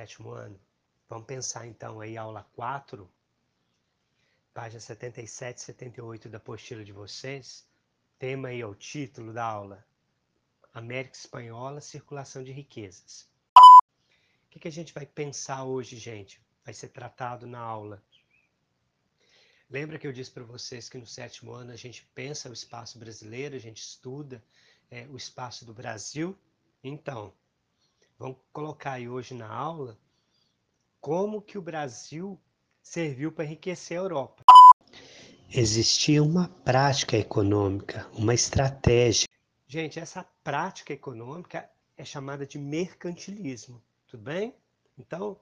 [0.00, 0.58] sétimo ano.
[1.08, 3.10] Vamos pensar então aí aula 4,
[4.54, 7.68] página 77 e 78 da apostila de vocês.
[8.18, 9.84] Tema aí é o título da aula:
[10.72, 13.28] América Espanhola, circulação de riquezas.
[14.46, 16.40] O que, que a gente vai pensar hoje, gente?
[16.64, 18.02] Vai ser tratado na aula.
[19.68, 22.98] Lembra que eu disse para vocês que no sétimo ano a gente pensa o espaço
[22.98, 24.42] brasileiro, a gente estuda
[24.90, 26.36] é, o espaço do Brasil?
[26.82, 27.34] Então,
[28.20, 29.98] vamos colocar aí hoje na aula
[31.00, 32.38] como que o Brasil
[32.82, 34.44] serviu para enriquecer a Europa.
[35.48, 39.26] Existia uma prática econômica, uma estratégia.
[39.66, 44.54] Gente, essa prática econômica é chamada de mercantilismo, tudo bem?
[44.98, 45.40] Então,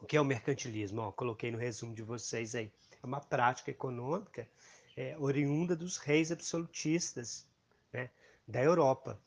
[0.00, 1.02] o que é o mercantilismo?
[1.02, 2.72] Ó, coloquei no resumo de vocês aí.
[3.02, 4.48] É uma prática econômica
[4.96, 7.46] é, oriunda dos reis absolutistas
[7.92, 8.08] né,
[8.48, 9.20] da Europa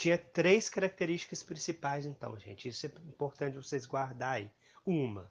[0.00, 2.66] tinha três características principais, então, gente.
[2.68, 4.50] Isso é importante vocês guardar aí.
[4.86, 5.30] Uma,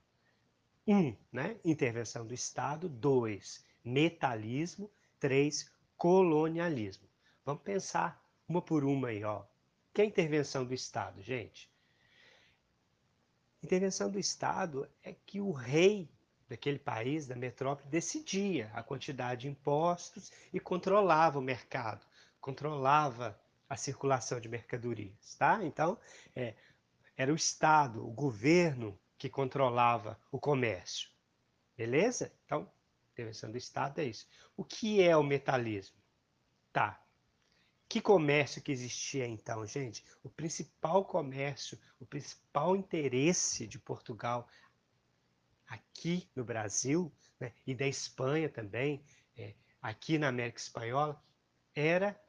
[0.88, 1.60] um, né?
[1.66, 2.88] Intervenção do Estado.
[2.88, 4.92] Dois, metalismo.
[5.20, 7.10] Três, colonialismo.
[7.44, 9.44] Vamos pensar uma por uma aí, ó.
[9.92, 11.68] Que é a intervenção do Estado, gente?
[13.64, 16.08] Intervenção do Estado é que o rei
[16.48, 22.06] daquele país, da metrópole, decidia a quantidade de impostos e controlava o mercado,
[22.40, 23.36] controlava
[23.70, 25.64] a circulação de mercadorias, tá?
[25.64, 25.98] Então,
[26.36, 26.56] é,
[27.16, 31.10] era o Estado, o governo que controlava o comércio,
[31.78, 32.34] beleza?
[32.46, 32.72] Então,
[33.14, 34.28] intervenção do Estado é isso.
[34.58, 35.98] O que é o metalismo?
[36.74, 37.00] Tá.
[37.88, 40.04] Que comércio que existia então, gente?
[40.24, 44.48] O principal comércio, o principal interesse de Portugal
[45.68, 49.04] aqui no Brasil, né, e da Espanha também,
[49.38, 51.22] é, aqui na América Espanhola,
[51.76, 52.20] era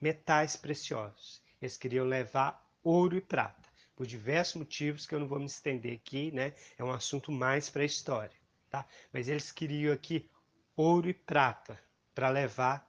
[0.00, 1.42] metais preciosos.
[1.60, 5.94] Eles queriam levar ouro e prata, por diversos motivos que eu não vou me estender
[5.94, 6.54] aqui, né?
[6.78, 8.36] É um assunto mais para a história,
[8.70, 8.86] tá?
[9.12, 10.28] Mas eles queriam aqui
[10.74, 11.78] ouro e prata
[12.14, 12.88] para levar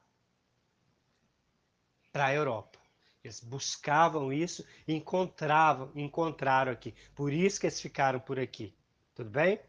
[2.12, 2.80] para a Europa.
[3.24, 6.94] Eles buscavam isso e encontravam, encontraram aqui.
[7.16, 8.74] Por isso que eles ficaram por aqui.
[9.14, 9.60] Tudo bem?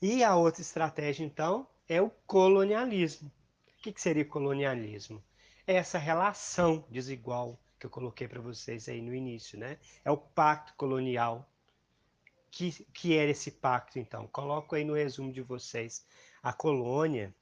[0.00, 3.30] E a outra estratégia, então, é o colonialismo.
[3.78, 5.22] O que, que seria colonialismo?
[5.72, 9.78] Essa relação desigual que eu coloquei para vocês aí no início, né?
[10.04, 11.48] É o pacto colonial.
[12.50, 14.26] Que, que era esse pacto, então?
[14.26, 16.04] Coloco aí no resumo de vocês.
[16.42, 17.34] A colônia,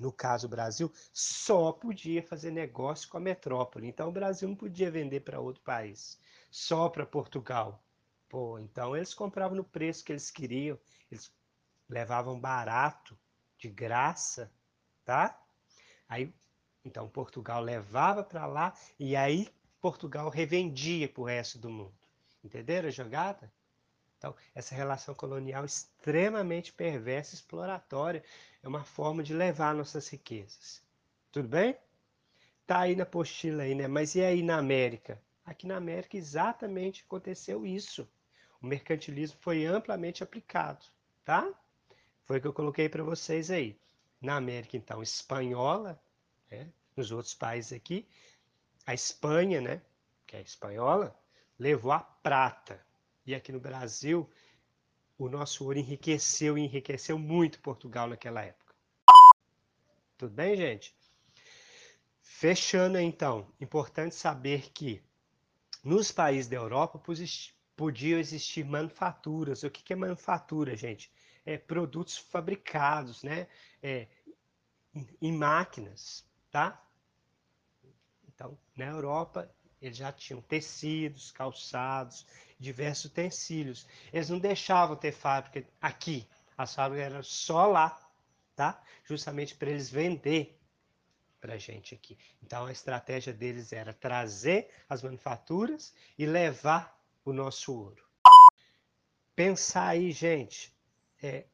[0.00, 3.86] no caso o Brasil, só podia fazer negócio com a metrópole.
[3.86, 6.18] Então o Brasil não podia vender para outro país,
[6.50, 7.84] só para Portugal.
[8.28, 10.78] Pô, então eles compravam no preço que eles queriam,
[11.10, 11.32] eles
[11.88, 13.16] levavam barato,
[13.58, 14.52] de graça,
[15.04, 15.40] tá?
[16.08, 16.32] Aí
[16.86, 19.48] então Portugal levava para lá e aí
[19.80, 21.94] Portugal revendia para o resto do mundo.
[22.42, 23.52] Entenderam a jogada?
[24.16, 28.24] Então, essa relação colonial extremamente perversa, exploratória,
[28.62, 30.82] é uma forma de levar nossas riquezas.
[31.30, 31.76] Tudo bem?
[32.66, 33.86] Tá aí na apostila aí, né?
[33.86, 35.20] Mas e aí na América?
[35.44, 38.08] Aqui na América exatamente aconteceu isso.
[38.60, 40.84] O mercantilismo foi amplamente aplicado,
[41.24, 41.48] tá?
[42.24, 43.78] Foi o que eu coloquei para vocês aí.
[44.20, 46.00] Na América, então, espanhola,
[46.50, 46.72] né?
[46.96, 48.06] Nos outros países aqui,
[48.86, 49.82] a Espanha, né,
[50.26, 51.18] que é espanhola,
[51.58, 52.84] levou a prata.
[53.26, 54.30] E aqui no Brasil,
[55.18, 58.74] o nosso ouro enriqueceu e enriqueceu muito Portugal naquela época.
[60.16, 60.94] Tudo bem, gente?
[62.22, 65.02] Fechando então, importante saber que
[65.82, 67.00] nos países da Europa
[67.76, 69.62] podiam existir manufaturas.
[69.62, 71.10] O que é manufatura, gente?
[71.44, 73.46] É produtos fabricados, né?
[73.82, 74.08] É,
[75.20, 76.24] em máquinas,
[76.56, 76.82] tá?
[78.26, 82.26] Então, na Europa, eles já tinham tecidos, calçados,
[82.58, 83.86] diversos utensílios.
[84.10, 86.26] Eles não deixavam ter fábrica aqui.
[86.56, 88.10] As fábricas eram só lá,
[88.54, 88.82] tá?
[89.04, 90.58] Justamente para eles vender
[91.42, 92.16] para a gente aqui.
[92.42, 98.02] Então, a estratégia deles era trazer as manufaturas e levar o nosso ouro.
[99.34, 100.74] Pensar aí, gente,
[101.22, 101.44] é,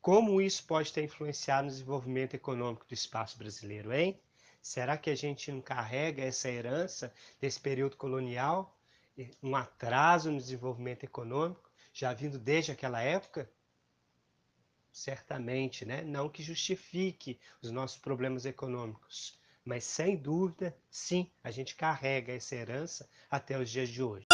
[0.00, 4.20] como isso pode ter influenciado no desenvolvimento econômico do espaço brasileiro, hein?
[4.64, 8.74] Será que a gente não carrega essa herança desse período colonial,
[9.42, 13.46] um atraso no desenvolvimento econômico, já vindo desde aquela época?
[14.90, 16.02] Certamente, né?
[16.02, 22.54] Não que justifique os nossos problemas econômicos, mas sem dúvida, sim, a gente carrega essa
[22.54, 24.26] herança até os dias de hoje.